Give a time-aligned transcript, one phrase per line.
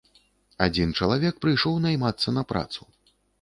[0.65, 2.81] Адзін чалавек прыйшоў наймацца на працу.